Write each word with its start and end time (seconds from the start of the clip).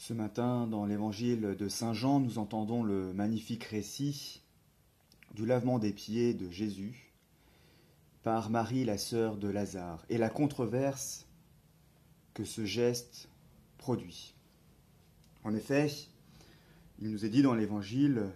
Ce 0.00 0.14
matin, 0.14 0.66
dans 0.66 0.86
l'évangile 0.86 1.56
de 1.58 1.68
Saint 1.68 1.92
Jean, 1.92 2.20
nous 2.20 2.38
entendons 2.38 2.82
le 2.82 3.12
magnifique 3.12 3.64
récit 3.64 4.40
du 5.34 5.44
lavement 5.44 5.78
des 5.78 5.92
pieds 5.92 6.32
de 6.32 6.48
Jésus 6.48 7.12
par 8.22 8.48
Marie, 8.48 8.86
la 8.86 8.96
sœur 8.96 9.36
de 9.36 9.46
Lazare, 9.46 10.06
et 10.08 10.16
la 10.16 10.30
controverse 10.30 11.26
que 12.32 12.44
ce 12.44 12.64
geste 12.64 13.28
produit. 13.76 14.34
En 15.44 15.54
effet, 15.54 15.92
il 16.98 17.10
nous 17.10 17.26
est 17.26 17.30
dit 17.30 17.42
dans 17.42 17.54
l'évangile 17.54 18.30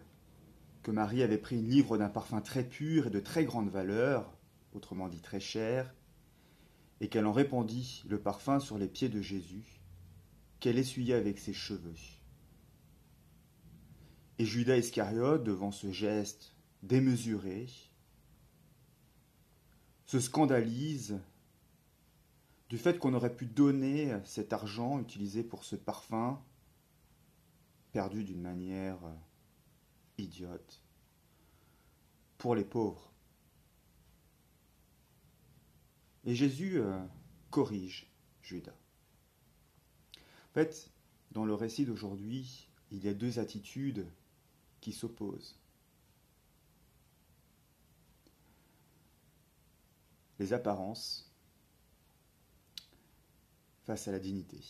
que 0.82 0.90
Marie 0.90 1.22
avait 1.22 1.38
pris 1.38 1.56
une 1.56 1.70
livre 1.70 1.96
d'un 1.96 2.10
parfum 2.10 2.42
très 2.42 2.64
pur 2.64 3.06
et 3.06 3.10
de 3.10 3.20
très 3.20 3.46
grande 3.46 3.70
valeur, 3.70 4.36
autrement 4.74 5.08
dit 5.08 5.22
très 5.22 5.40
cher, 5.40 5.94
et 7.00 7.08
qu'elle 7.08 7.24
en 7.24 7.32
répandit 7.32 8.04
le 8.06 8.20
parfum 8.20 8.60
sur 8.60 8.76
les 8.76 8.86
pieds 8.86 9.08
de 9.08 9.22
Jésus 9.22 9.80
qu'elle 10.64 10.78
essuyait 10.78 11.12
avec 11.12 11.38
ses 11.38 11.52
cheveux. 11.52 11.92
Et 14.38 14.46
Judas 14.46 14.78
Iscariote, 14.78 15.44
devant 15.44 15.70
ce 15.70 15.92
geste 15.92 16.56
démesuré, 16.82 17.66
se 20.06 20.18
scandalise 20.20 21.20
du 22.70 22.78
fait 22.78 22.98
qu'on 22.98 23.12
aurait 23.12 23.36
pu 23.36 23.44
donner 23.44 24.18
cet 24.24 24.54
argent 24.54 24.98
utilisé 24.98 25.44
pour 25.44 25.64
ce 25.64 25.76
parfum, 25.76 26.42
perdu 27.92 28.24
d'une 28.24 28.40
manière 28.40 29.00
idiote, 30.16 30.80
pour 32.38 32.54
les 32.54 32.64
pauvres. 32.64 33.12
Et 36.24 36.34
Jésus 36.34 36.80
euh, 36.80 37.04
corrige 37.50 38.10
Judas. 38.40 38.83
En 40.54 40.62
fait, 40.62 40.88
dans 41.32 41.44
le 41.44 41.52
récit 41.52 41.84
d'aujourd'hui, 41.84 42.68
il 42.92 43.04
y 43.04 43.08
a 43.08 43.14
deux 43.14 43.40
attitudes 43.40 44.06
qui 44.80 44.92
s'opposent. 44.92 45.58
Les 50.38 50.52
apparences 50.52 51.28
face 53.82 54.06
à 54.06 54.12
la 54.12 54.20
dignité. 54.20 54.60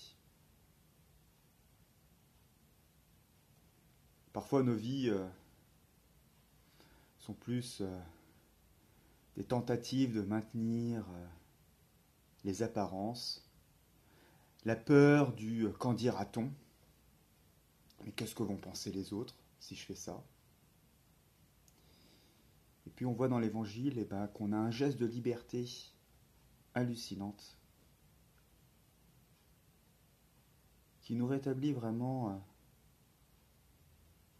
Parfois 4.33 4.63
nos 4.63 4.75
vies 4.75 5.11
euh, 5.11 5.29
sont 7.19 7.35
plus 7.35 7.83
euh, 7.83 8.01
des 9.37 9.45
tentatives 9.45 10.15
de 10.15 10.23
maintenir 10.23 11.05
euh, 11.11 11.27
les 12.45 12.63
apparences 12.63 13.44
la 14.65 14.77
peur 14.77 15.33
du 15.33 15.67
euh, 15.67 15.73
qu'en 15.73 15.95
dira-t-on? 15.95 16.51
Mais 18.05 18.13
qu'est-ce 18.13 18.35
que 18.35 18.43
vont 18.43 18.57
penser 18.57 18.91
les 18.91 19.13
autres 19.13 19.35
si 19.61 19.75
je 19.75 19.85
fais 19.85 19.95
ça? 19.95 20.23
Et 22.87 22.91
puis 22.91 23.07
on 23.07 23.13
voit 23.13 23.29
dans 23.29 23.39
l'évangile 23.39 23.99
eh 23.99 24.05
ben, 24.05 24.27
qu'on 24.29 24.53
a 24.53 24.57
un 24.57 24.71
geste 24.71 24.99
de 24.99 25.07
liberté 25.07 25.67
hallucinante 26.75 27.59
qui 31.01 31.15
nous 31.15 31.27
rétablit 31.27 31.73
vraiment 31.73 32.31
euh, 32.31 32.37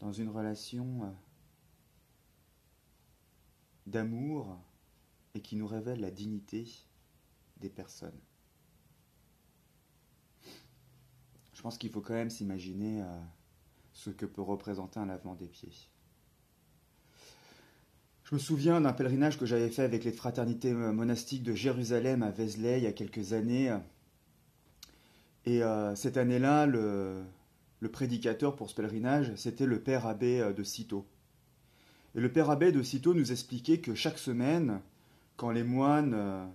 dans 0.01 0.13
une 0.13 0.31
relation 0.31 1.05
euh, 1.05 1.11
d'amour 3.87 4.59
et 5.35 5.41
qui 5.41 5.57
nous 5.57 5.67
révèle 5.67 6.01
la 6.01 6.11
dignité 6.11 6.67
des 7.59 7.69
personnes. 7.69 8.19
Je 11.53 11.54
pense 11.65 11.79
qu'il 11.79 11.89
faut 11.89 12.03
quand 12.03 12.13
même 12.13 12.29
s'imaginer 12.29 13.01
euh, 13.01 13.07
ce 13.95 14.11
que 14.11 14.27
peut 14.27 14.43
représenter 14.43 15.01
un 15.01 15.07
lavement 15.07 15.35
des 15.35 15.47
pieds. 15.47 15.73
Je 18.25 18.35
me 18.35 18.39
souviens 18.39 18.83
d'un 18.83 18.93
pèlerinage 18.93 19.39
que 19.39 19.47
j'avais 19.47 19.71
fait 19.71 19.81
avec 19.81 20.05
les 20.05 20.13
fraternités 20.13 20.73
euh, 20.73 20.93
monastiques 20.93 21.43
de 21.43 21.55
Jérusalem 21.55 22.23
à 22.23 22.31
Vézelay 22.31 22.81
il 22.81 22.85
y 22.85 22.87
a 22.87 22.93
quelques 22.93 23.33
années. 23.33 23.75
Et 25.47 25.63
euh, 25.63 25.95
cette 25.95 26.19
année-là, 26.19 26.67
le, 26.67 27.25
prédicateur 27.91 28.57
pour 28.57 28.69
ce 28.69 28.75
pèlerinage, 28.75 29.35
c'était 29.35 29.65
le 29.65 29.81
père 29.81 30.07
abbé 30.07 30.53
de 30.55 30.63
Cîteaux. 30.63 31.07
Et 32.15 32.21
le 32.21 32.31
père 32.31 32.51
abbé 32.51 32.73
de 32.73 32.83
Cîteaux 32.83 33.15
nous 33.15 33.33
expliquait 33.33 33.79
que 33.79 33.95
chaque 33.95 34.19
semaine, 34.19 34.83
quand 35.39 35.51
les 35.51 35.65
moines 35.65 36.47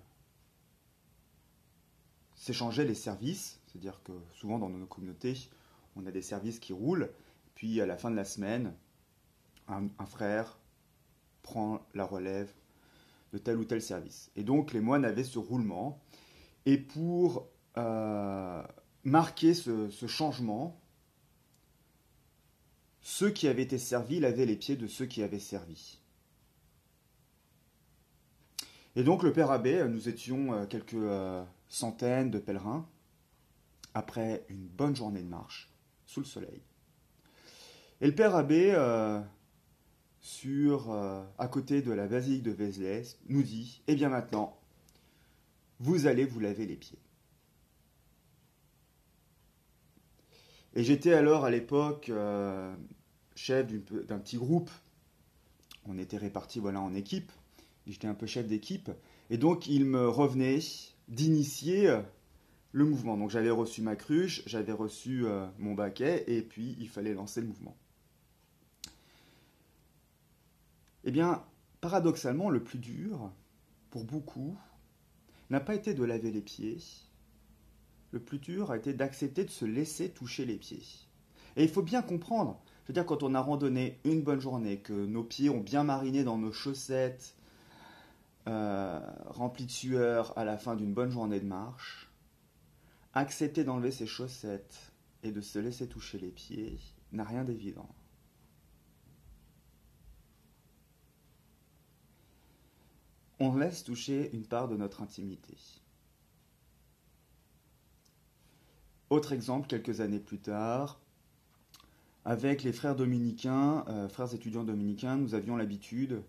s'échangeaient 2.36 2.86
les 2.86 2.94
services, 2.94 3.59
c'est-à-dire 3.80 4.02
que 4.04 4.12
souvent 4.34 4.60
dans 4.60 4.68
nos 4.68 4.86
communautés, 4.86 5.50
on 5.96 6.06
a 6.06 6.12
des 6.12 6.22
services 6.22 6.60
qui 6.60 6.74
roulent, 6.74 7.10
puis 7.56 7.80
à 7.80 7.86
la 7.86 7.96
fin 7.96 8.12
de 8.12 8.16
la 8.16 8.26
semaine, 8.26 8.74
un, 9.70 9.90
frère 10.06 10.60
prend 11.44 11.88
la 11.94 12.04
relève 12.04 12.52
de 13.32 13.38
tel 13.38 13.58
ou 13.58 13.64
tel 13.64 13.82
service. 13.82 14.32
Et 14.36 14.44
donc 14.44 14.74
les 14.74 14.82
moines 14.82 15.06
avaient 15.06 15.24
ce 15.24 15.40
roulement. 15.40 16.02
Et 16.66 16.78
pour 16.78 17.48
euh, 17.78 18.62
marquer 19.06 19.54
ce, 19.54 19.90
changement, 20.08 20.78
ceux 23.00 23.30
qui 23.30 23.48
avaient 23.48 23.64
été 23.64 23.78
servis 23.78 24.20
lavaient 24.20 24.46
les 24.46 24.58
pieds 24.58 24.76
de 24.76 24.88
ceux 24.88 25.06
qui 25.06 25.24
avaient 25.24 25.40
servi. 25.40 26.00
Et 28.98 29.04
donc 29.04 29.24
le 29.24 29.32
Père 29.32 29.52
Abbé, 29.52 29.86
nous 29.88 30.10
étions 30.10 30.54
euh, 30.54 30.66
quelques 30.66 30.96
euh, 30.96 31.44
centaines 31.70 32.30
de 32.30 32.40
pèlerins, 32.40 32.86
après 33.94 34.46
une 34.50 34.68
bonne 34.68 34.96
journée 34.96 35.22
de 35.22 35.28
marche 35.28 35.72
sous 36.06 36.20
le 36.20 36.26
soleil. 36.26 36.62
Et 38.02 38.08
le 38.08 38.16
père 38.16 38.36
abbé, 38.36 38.72
euh, 38.74 39.20
sur, 40.22 40.92
euh, 40.92 41.24
à 41.38 41.48
côté 41.48 41.82
de 41.82 41.92
la 41.92 42.08
basilique 42.08 42.44
de 42.44 42.52
Vézelay, 42.52 43.04
nous 43.28 43.44
dit 43.44 43.82
Eh 43.88 43.96
bien 43.96 44.10
maintenant, 44.10 44.60
vous 45.80 46.08
allez 46.08 46.26
vous 46.26 46.40
laver 46.40 46.66
les 46.66 46.76
pieds. 46.76 47.00
Et 50.76 50.84
j'étais 50.84 51.14
alors 51.14 51.46
à 51.46 51.50
l'époque 51.50 52.10
euh, 52.10 52.76
chef 53.36 53.68
d'un 53.68 54.20
petit 54.20 54.38
groupe. 54.38 54.70
On 55.86 55.98
était 55.98 56.18
répartis 56.18 56.60
voilà, 56.60 56.80
en 56.82 56.94
équipe. 56.94 57.32
J'étais 57.88 58.08
un 58.08 58.14
peu 58.14 58.28
chef 58.28 58.48
d'équipe. 58.48 58.92
Et 59.30 59.38
donc 59.38 59.68
il 59.68 59.86
me 59.86 60.08
revenait 60.08 60.60
d'initier 61.08 62.00
le 62.72 62.86
mouvement. 62.86 63.18
Donc 63.18 63.30
j'avais 63.30 63.50
reçu 63.50 63.82
ma 63.82 63.96
cruche, 63.96 64.44
j'avais 64.46 64.72
reçu 64.72 65.26
euh, 65.26 65.48
mon 65.58 65.74
baquet, 65.74 66.24
et 66.28 66.42
puis 66.42 66.76
il 66.80 66.90
fallait 66.90 67.14
lancer 67.14 67.42
le 67.42 67.48
mouvement. 67.48 67.76
Eh 71.04 71.12
bien, 71.12 71.44
paradoxalement, 71.82 72.50
le 72.50 72.64
plus 72.64 72.80
dur, 72.80 73.32
pour 73.90 74.04
beaucoup, 74.04 74.58
n'a 75.50 75.60
pas 75.60 75.76
été 75.76 75.94
de 75.94 76.04
laver 76.04 76.32
les 76.32 76.42
pieds, 76.42 76.78
le 78.12 78.20
plus 78.20 78.40
dur 78.40 78.72
a 78.72 78.78
été 78.78 78.94
d'accepter 78.94 79.46
de 79.46 79.50
se 79.50 79.66
laisser 79.66 80.10
toucher 80.10 80.46
les 80.46 80.58
pieds. 80.58 80.84
Et 81.56 81.64
il 81.64 81.70
faut 81.70 81.82
bien 81.82 82.02
comprendre, 82.02 82.62
je 82.84 82.90
veux 82.90 82.94
dire, 82.94 83.06
quand 83.06 83.24
on 83.24 83.34
a 83.34 83.42
randonné 83.42 84.00
une 84.04 84.22
bonne 84.22 84.40
journée, 84.40 84.80
que 84.80 84.94
nos 84.94 85.24
pieds 85.24 85.50
ont 85.50 85.60
bien 85.60 85.84
mariné 85.84 86.24
dans 86.24 86.38
nos 86.38 86.52
chaussettes, 86.52 87.36
euh, 88.48 89.00
remplies 89.26 89.66
de 89.66 89.72
sueur 89.72 90.38
à 90.38 90.46
la 90.46 90.58
fin 90.58 90.76
d'une 90.76 90.94
bonne 90.94 91.12
journée 91.12 91.40
de 91.40 91.46
marche, 91.46 92.09
Accepter 93.14 93.64
d'enlever 93.64 93.92
ses 93.92 94.08
chaussettes 94.08 94.92
et 95.24 95.32
de 95.32 95.42
se 95.42 95.60
laisser 95.60 95.88
toucher 95.88 96.20
les 96.20 96.32
pieds 96.32 96.80
n'a 97.12 97.24
rien 97.24 97.44
d'évident. 97.44 97.90
On 103.40 103.56
laisse 103.56 103.84
toucher 103.84 104.30
une 104.34 104.46
part 104.46 104.68
de 104.68 104.76
notre 104.76 105.02
intimité. 105.02 105.56
Autre 109.10 109.32
exemple, 109.32 109.68
quelques 109.68 110.02
années 110.02 110.20
plus 110.20 110.40
tard, 110.40 111.00
avec 112.26 112.64
les 112.64 112.74
frères 112.74 112.96
dominicains, 112.96 113.86
euh, 113.88 114.08
frères 114.08 114.34
étudiants 114.36 114.64
dominicains, 114.64 115.18
nous 115.18 115.34
avions 115.34 115.56
l'habitude 115.56 116.22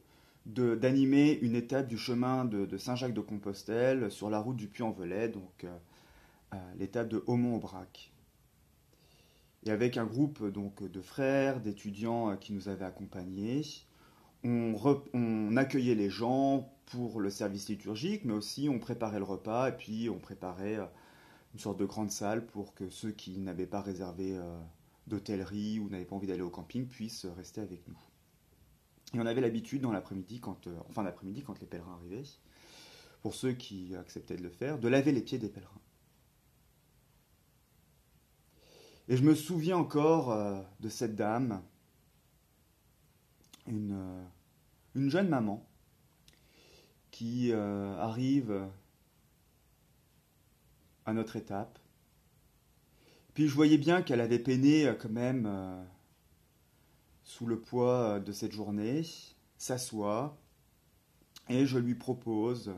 d'animer 0.47 1.39
une 1.43 1.55
étape 1.55 1.89
du 1.89 1.99
chemin 1.99 2.47
de, 2.47 2.79
Saint-Jacques 2.79 3.13
de 3.13 3.21
Compostelle 3.21 4.11
sur 4.11 4.31
la 4.31 4.39
route 4.39 4.57
du 4.57 4.69
Puy-en-Velay, 4.69 5.29
donc 5.29 5.65
euh, 5.65 5.77
l'étape 6.79 7.09
de 7.09 7.23
Aumont-Aubrac. 7.27 8.13
Et 9.65 9.71
avec 9.71 9.97
un 9.97 10.07
groupe 10.07 10.47
donc 10.47 10.83
de 10.83 11.01
frères, 11.03 11.61
d'étudiants 11.61 12.31
euh, 12.31 12.37
qui 12.37 12.53
nous 12.53 12.69
avaient 12.69 12.85
accompagnés, 12.85 13.63
on, 14.43 15.57
accueillait 15.57 15.95
les 15.95 16.09
gens 16.09 16.73
pour 16.87 17.21
le 17.21 17.29
service 17.29 17.69
liturgique, 17.69 18.25
mais 18.25 18.33
aussi 18.33 18.69
on 18.71 18.79
préparait 18.79 19.19
le 19.19 19.25
repas 19.25 19.69
et 19.69 19.77
puis 19.77 20.09
on 20.09 20.19
préparait 20.19 20.77
euh, 20.77 20.87
une 21.53 21.61
sorte 21.61 21.79
de 21.79 21.85
grande 21.85 22.11
salle 22.11 22.47
pour 22.47 22.75
que 22.75 22.89
ceux 22.89 23.11
qui 23.11 23.37
n'avaient 23.37 23.67
pas 23.67 23.83
réservé 23.83 24.35
euh, 24.35 24.59
d'hôtellerie 25.09 25.79
ou 25.79 25.91
n'avaient 25.91 26.07
pas 26.07 26.17
envie 26.17 26.27
d'aller 26.27 26.41
au 26.41 26.51
camping 26.51 26.87
puissent 26.87 27.27
rester 27.27 27.61
avec 27.61 27.87
nous. 27.87 27.99
Et 29.13 29.21
on 29.21 29.27
avait 29.27 29.43
l'habitude 29.43 29.83
dans 29.83 29.93
l'après-midi, 29.93 30.41
quand, 30.41 30.69
en 30.69 30.93
fin 30.93 31.03
d'après-midi, 31.03 31.43
quand 31.43 31.61
les 31.61 31.67
pèlerins 31.67 31.99
arrivaient, 32.01 32.29
pour 33.21 33.35
ceux 33.35 33.53
qui 33.53 33.95
acceptaient 33.97 34.37
de 34.37 34.43
le 34.43 34.51
faire, 34.51 34.79
de 34.79 34.89
laver 34.89 35.13
les 35.13 35.21
pieds 35.21 35.39
des 35.39 35.49
pèlerins. 35.49 35.81
Et 39.11 39.17
je 39.17 39.25
me 39.25 39.35
souviens 39.35 39.77
encore 39.77 40.31
euh, 40.31 40.63
de 40.79 40.89
cette 40.89 41.17
dame, 41.17 41.61
une, 43.67 43.91
euh, 43.91 44.25
une 44.95 45.11
jeune 45.11 45.29
maman, 45.29 45.67
qui 47.11 47.51
euh, 47.51 47.99
arrive 47.99 48.69
à 51.07 51.13
notre 51.13 51.35
étape. 51.35 51.81
Puis 53.35 53.49
je 53.49 53.55
voyais 53.55 53.79
bien 53.79 54.03
qu'elle 54.03 54.21
avait 54.21 54.39
peiné 54.39 54.95
quand 55.01 55.11
même 55.11 55.85
sous 57.25 57.47
le 57.47 57.59
poids 57.59 58.21
de 58.21 58.31
cette 58.31 58.53
journée, 58.53 59.05
s'assoit, 59.59 60.39
et 61.49 61.67
je 61.67 61.79
lui 61.79 61.97
propose 61.97 62.73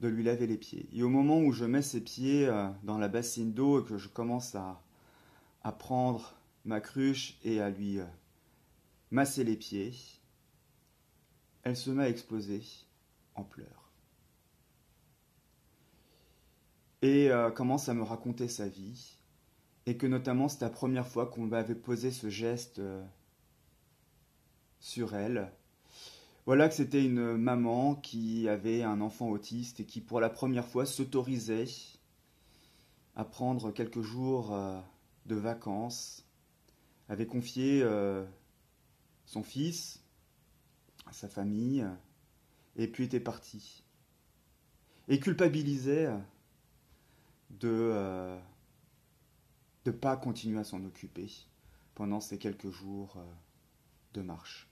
de 0.00 0.08
lui 0.08 0.22
laver 0.22 0.46
les 0.46 0.56
pieds. 0.56 0.88
Et 0.92 1.02
au 1.02 1.08
moment 1.08 1.40
où 1.40 1.52
je 1.52 1.64
mets 1.64 1.82
ses 1.82 2.00
pieds 2.00 2.46
euh, 2.46 2.68
dans 2.82 2.98
la 2.98 3.08
bassine 3.08 3.52
d'eau 3.52 3.80
et 3.80 3.84
que 3.84 3.98
je 3.98 4.08
commence 4.08 4.54
à, 4.54 4.82
à 5.62 5.72
prendre 5.72 6.34
ma 6.64 6.80
cruche 6.80 7.38
et 7.44 7.60
à 7.60 7.70
lui 7.70 8.00
euh, 8.00 8.06
masser 9.10 9.44
les 9.44 9.56
pieds, 9.56 9.92
elle 11.62 11.76
se 11.76 11.90
met 11.90 12.04
à 12.04 12.08
exploser 12.08 12.62
en 13.34 13.44
pleurs. 13.44 13.92
Et 17.02 17.30
euh, 17.30 17.50
commence 17.50 17.88
à 17.88 17.94
me 17.94 18.02
raconter 18.02 18.48
sa 18.48 18.68
vie, 18.68 19.16
et 19.86 19.96
que 19.96 20.06
notamment 20.06 20.48
c'est 20.48 20.60
la 20.62 20.70
première 20.70 21.06
fois 21.06 21.26
qu'on 21.26 21.50
avait 21.52 21.74
posé 21.74 22.10
ce 22.10 22.28
geste 22.28 22.80
sur 24.80 25.14
elle, 25.14 25.50
voilà 26.50 26.68
que 26.68 26.74
c'était 26.74 27.04
une 27.04 27.36
maman 27.36 27.94
qui 27.94 28.48
avait 28.48 28.82
un 28.82 29.00
enfant 29.00 29.28
autiste 29.28 29.78
et 29.78 29.84
qui 29.84 30.00
pour 30.00 30.18
la 30.18 30.28
première 30.28 30.66
fois 30.66 30.84
s'autorisait 30.84 31.68
à 33.14 33.24
prendre 33.24 33.70
quelques 33.70 34.00
jours 34.00 34.52
euh, 34.52 34.80
de 35.26 35.36
vacances, 35.36 36.26
avait 37.08 37.28
confié 37.28 37.82
euh, 37.84 38.26
son 39.26 39.44
fils 39.44 40.02
à 41.06 41.12
sa 41.12 41.28
famille 41.28 41.86
et 42.74 42.88
puis 42.88 43.04
était 43.04 43.20
partie. 43.20 43.84
Et 45.06 45.20
culpabilisait 45.20 46.10
de 47.50 47.68
ne 47.68 47.92
euh, 47.92 48.40
pas 50.00 50.16
continuer 50.16 50.58
à 50.58 50.64
s'en 50.64 50.84
occuper 50.84 51.30
pendant 51.94 52.20
ces 52.20 52.38
quelques 52.38 52.70
jours 52.70 53.22
de 54.14 54.22
marche. 54.22 54.69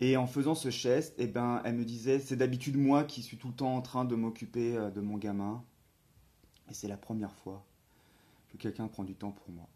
Et 0.00 0.16
en 0.16 0.26
faisant 0.26 0.54
ce 0.54 0.70
geste, 0.70 1.14
eh 1.18 1.26
ben, 1.26 1.60
elle 1.64 1.74
me 1.74 1.84
disait, 1.84 2.20
c'est 2.20 2.36
d'habitude 2.36 2.76
moi 2.76 3.04
qui 3.04 3.22
suis 3.22 3.36
tout 3.36 3.48
le 3.48 3.54
temps 3.54 3.74
en 3.74 3.82
train 3.82 4.04
de 4.04 4.14
m'occuper 4.14 4.76
euh, 4.76 4.90
de 4.90 5.00
mon 5.00 5.16
gamin. 5.16 5.64
Et 6.70 6.74
c'est 6.74 6.88
la 6.88 6.96
première 6.96 7.34
fois 7.34 7.64
que 8.50 8.56
quelqu'un 8.56 8.86
prend 8.86 9.04
du 9.04 9.14
temps 9.14 9.32
pour 9.32 9.50
moi. 9.50 9.68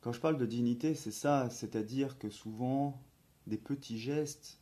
Quand 0.00 0.12
je 0.12 0.20
parle 0.20 0.38
de 0.38 0.46
dignité, 0.46 0.94
c'est 0.94 1.10
ça, 1.10 1.50
c'est-à-dire 1.50 2.18
que 2.18 2.30
souvent, 2.30 2.98
des 3.46 3.58
petits 3.58 3.98
gestes 3.98 4.58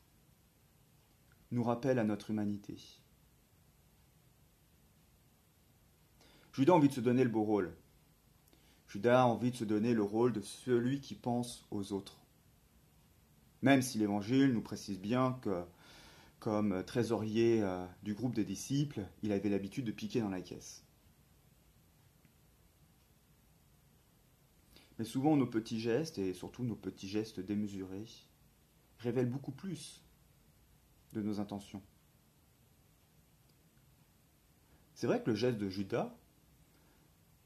nous 1.53 1.63
rappellent 1.63 2.01
à 2.01 2.05
notre 2.05 2.31
humanité. 2.31 2.77
Judas 6.53 6.73
a 6.73 6.77
envie 6.77 6.89
de 6.89 6.95
se 6.95 7.01
donner 7.01 7.23
le 7.23 7.31
beau 7.31 7.45
rôle. 7.45 7.73
Judas 8.89 9.23
a 9.23 9.27
envie 9.27 9.51
de 9.51 9.57
se 9.57 9.65
donner 9.65 9.93
le 9.93 10.03
rôle 10.03 10.33
de 10.33 10.41
celui 10.41 11.01
qui 11.01 11.15
pense 11.15 11.67
aux 11.71 11.93
autres. 11.93 12.19
Même 13.61 13.83
si 13.83 13.99
l'Évangile 13.99 14.53
nous 14.53 14.63
précise 14.63 14.99
bien 14.99 15.39
que, 15.43 15.63
comme 16.39 16.83
trésorier 16.85 17.63
euh, 17.63 17.85
du 18.03 18.15
groupe 18.15 18.35
des 18.35 18.45
disciples, 18.45 19.03
il 19.23 19.33
avait 19.33 19.51
l'habitude 19.51 19.85
de 19.85 19.93
piquer 19.93 20.21
dans 20.21 20.31
la 20.31 20.41
caisse. 20.41 20.85
Mais 24.99 25.05
souvent 25.05 25.37
nos 25.37 25.47
petits 25.47 25.81
gestes, 25.81 26.19
et 26.19 26.33
surtout 26.33 26.65
nos 26.65 26.75
petits 26.75 27.09
gestes 27.09 27.41
démesurés, 27.41 28.07
révèlent 28.99 29.31
beaucoup 29.31 29.53
plus 29.53 30.03
de 31.13 31.21
nos 31.21 31.41
intentions. 31.41 31.83
C'est 34.95 35.07
vrai 35.07 35.23
que 35.23 35.31
le 35.31 35.37
geste 35.37 35.59
de 35.59 35.69
Judas, 35.69 36.17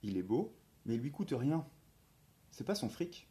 il 0.02 0.16
est 0.16 0.22
beau, 0.22 0.54
mais 0.86 0.96
lui 0.96 1.10
coûte 1.10 1.34
rien. 1.36 1.66
C'est 2.50 2.64
pas 2.64 2.74
son 2.74 2.88
fric. 2.88 3.28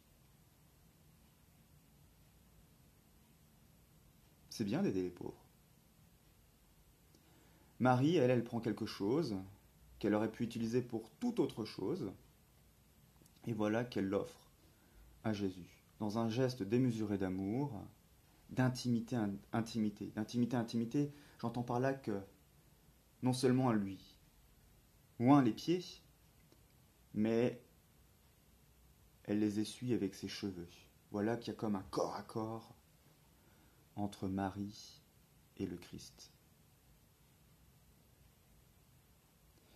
C'est 4.50 4.64
bien 4.64 4.82
d'aider 4.82 5.02
les 5.02 5.10
pauvres. 5.10 5.44
Marie, 7.80 8.16
elle, 8.16 8.30
elle 8.30 8.44
prend 8.44 8.60
quelque 8.60 8.86
chose 8.86 9.36
qu'elle 9.98 10.14
aurait 10.14 10.30
pu 10.30 10.44
utiliser 10.44 10.82
pour 10.82 11.10
toute 11.20 11.40
autre 11.40 11.64
chose, 11.64 12.12
et 13.46 13.52
voilà 13.52 13.84
qu'elle 13.84 14.08
l'offre 14.08 14.50
à 15.24 15.32
Jésus, 15.32 15.82
dans 15.98 16.18
un 16.18 16.28
geste 16.28 16.62
démesuré 16.62 17.18
d'amour, 17.18 17.72
d'intimité, 18.50 19.16
intimité. 19.52 20.12
D'intimité, 20.14 20.56
intimité, 20.56 21.12
j'entends 21.40 21.62
par 21.62 21.80
là 21.80 21.94
que 21.94 22.20
non 23.22 23.32
seulement 23.32 23.68
à 23.68 23.74
lui, 23.74 24.18
moins 25.18 25.42
les 25.42 25.52
pieds, 25.52 25.82
mais 27.14 27.62
elle 29.24 29.40
les 29.40 29.60
essuie 29.60 29.94
avec 29.94 30.14
ses 30.14 30.28
cheveux. 30.28 30.68
Voilà 31.10 31.36
qu'il 31.36 31.52
y 31.52 31.56
a 31.56 31.58
comme 31.58 31.76
un 31.76 31.84
corps 31.90 32.16
à 32.16 32.22
corps 32.22 32.74
entre 33.96 34.28
Marie 34.28 35.00
et 35.58 35.66
le 35.66 35.76
Christ. 35.76 36.32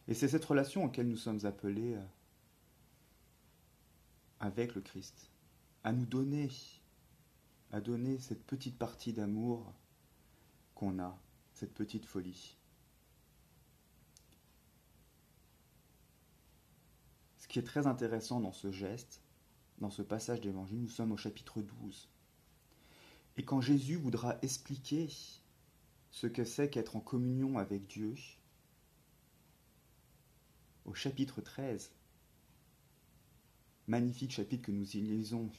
Et 0.09 0.15
c'est 0.15 0.29
cette 0.29 0.45
relation 0.45 0.85
auquel 0.85 1.09
nous 1.09 1.17
sommes 1.17 1.45
appelés 1.45 1.95
euh, 1.95 2.07
avec 4.41 4.75
le 4.75 4.81
Christ, 4.81 5.31
à 5.83 5.93
nous 5.93 6.07
donner, 6.07 6.49
à 7.73 7.81
donner 7.81 8.19
cette 8.19 8.45
petite 8.45 8.79
partie 8.79 9.13
d'amour 9.13 9.73
qu'on 10.75 10.99
a, 11.01 11.19
cette 11.55 11.75
petite 11.75 12.05
folie. 12.05 12.57
Qui 17.57 17.61
est 17.61 17.63
très 17.63 17.87
intéressant 17.87 18.39
dans 18.39 18.53
ce 18.53 18.71
geste, 18.71 19.23
dans 19.79 19.89
ce 19.89 20.03
passage 20.03 20.43
d'évangile, 20.43 20.79
nous 20.79 20.91
sommes 20.91 21.13
au 21.13 21.17
chapitre 21.17 21.63
12. 21.63 22.11
Et 23.39 23.45
quand 23.47 23.63
Jésus 23.63 23.97
voudra 23.97 24.37
expliquer 24.43 25.09
ce 26.11 26.27
que 26.27 26.45
c'est 26.45 26.69
qu'être 26.69 26.97
en 26.97 27.01
communion 27.01 27.57
avec 27.57 27.87
Dieu, 27.87 28.15
au 30.85 30.93
chapitre 30.93 31.41
13, 31.41 31.93
magnifique 33.87 34.33
chapitre 34.33 34.67
que 34.67 34.73
nous 34.73 34.95
y 34.95 35.01
lisons 35.01 35.51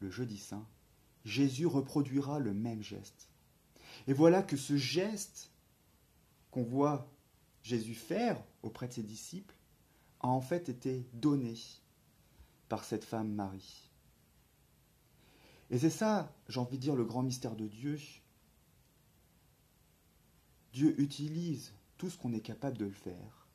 le 0.00 0.10
jeudi 0.10 0.38
saint, 0.38 0.66
Jésus 1.24 1.66
reproduira 1.66 2.40
le 2.40 2.54
même 2.54 2.82
geste. 2.82 3.28
Et 4.08 4.12
voilà 4.12 4.42
que 4.42 4.56
ce 4.56 4.76
geste 4.76 5.52
qu'on 6.50 6.64
voit 6.64 7.08
Jésus 7.62 7.94
faire 7.94 8.42
auprès 8.64 8.88
de 8.88 8.94
ses 8.94 9.04
disciples 9.04 9.55
a 10.26 10.30
en 10.30 10.40
fait 10.40 10.68
été 10.68 11.06
donné 11.12 11.54
par 12.68 12.84
cette 12.84 13.04
femme 13.04 13.32
Marie. 13.32 13.90
Et 15.70 15.78
c'est 15.78 15.90
ça, 15.90 16.34
j'ai 16.48 16.60
envie 16.60 16.76
de 16.76 16.82
dire, 16.82 16.96
le 16.96 17.04
grand 17.04 17.22
mystère 17.22 17.56
de 17.56 17.66
Dieu. 17.66 17.98
Dieu 20.72 21.00
utilise 21.00 21.72
tout 21.96 22.10
ce 22.10 22.18
qu'on 22.18 22.32
est 22.32 22.40
capable 22.40 22.76
de 22.76 22.84
le 22.84 22.92
faire, 22.92 23.48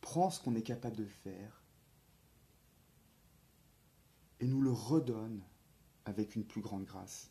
prend 0.00 0.30
ce 0.30 0.40
qu'on 0.40 0.54
est 0.54 0.62
capable 0.62 0.96
de 0.96 1.06
faire, 1.06 1.62
et 4.40 4.46
nous 4.46 4.62
le 4.62 4.72
redonne 4.72 5.42
avec 6.04 6.34
une 6.34 6.44
plus 6.44 6.62
grande 6.62 6.84
grâce. 6.84 7.30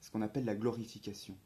Ce 0.00 0.10
qu'on 0.10 0.22
appelle 0.22 0.44
la 0.44 0.56
glorification. 0.56 1.38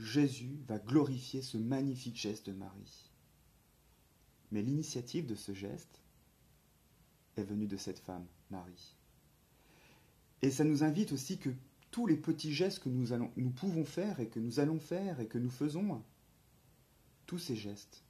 Jésus 0.00 0.58
va 0.66 0.78
glorifier 0.78 1.42
ce 1.42 1.58
magnifique 1.58 2.16
geste 2.16 2.46
de 2.46 2.52
Marie. 2.52 3.10
Mais 4.50 4.62
l'initiative 4.62 5.26
de 5.26 5.34
ce 5.34 5.52
geste 5.52 6.00
est 7.36 7.42
venue 7.42 7.66
de 7.66 7.76
cette 7.76 7.98
femme, 7.98 8.26
Marie. 8.50 8.96
Et 10.42 10.50
ça 10.50 10.64
nous 10.64 10.84
invite 10.84 11.12
aussi 11.12 11.38
que 11.38 11.50
tous 11.90 12.06
les 12.06 12.16
petits 12.16 12.52
gestes 12.52 12.80
que 12.80 12.88
nous, 12.88 13.12
allons, 13.12 13.30
pouvons 13.56 13.84
faire 13.84 14.20
et 14.20 14.28
que 14.28 14.40
nous 14.40 14.58
allons 14.58 14.80
faire 14.80 15.20
et 15.20 15.28
que 15.28 15.38
nous 15.38 15.50
faisons, 15.50 16.02
tous 17.26 17.38
ces 17.38 17.56
gestes 17.56 18.02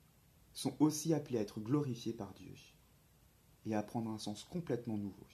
sont 0.52 0.76
aussi 0.80 1.12
appelés 1.12 1.38
à 1.38 1.42
être 1.42 1.60
glorifiés 1.60 2.12
par 2.12 2.32
Dieu 2.34 2.54
et 3.66 3.74
à 3.74 3.82
prendre 3.82 4.10
un 4.10 4.18
sens 4.18 4.44
complètement 4.44 4.96
nouveau. 4.96 5.26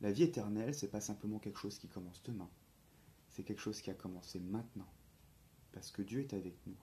La 0.00 0.12
vie 0.12 0.22
éternelle, 0.22 0.74
c'est 0.74 0.90
pas 0.90 1.00
simplement 1.00 1.38
quelque 1.38 1.58
chose 1.58 1.78
qui 1.78 1.88
commence 1.88 2.22
demain 2.22 2.48
c'est 3.36 3.42
quelque 3.42 3.60
chose 3.60 3.82
qui 3.82 3.90
a 3.90 3.94
commencé 3.94 4.40
maintenant. 4.40 4.90
Parce 5.72 5.90
que 5.90 6.00
Dieu 6.00 6.20
est 6.20 6.32
avec 6.32 6.56
nous. 6.66 6.78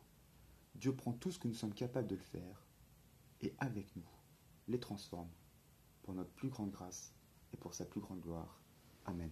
Dieu 0.75 0.95
prend 0.95 1.11
tout 1.11 1.31
ce 1.31 1.39
que 1.39 1.47
nous 1.47 1.55
sommes 1.55 1.73
capables 1.73 2.07
de 2.07 2.15
le 2.15 2.21
faire 2.21 2.67
et 3.41 3.55
avec 3.57 3.95
nous, 3.95 4.07
les 4.67 4.79
transforme 4.79 5.31
pour 6.03 6.13
notre 6.13 6.29
plus 6.31 6.49
grande 6.49 6.69
grâce 6.69 7.11
et 7.53 7.57
pour 7.57 7.73
sa 7.73 7.85
plus 7.85 8.01
grande 8.01 8.21
gloire. 8.21 8.61
Amen. 9.05 9.31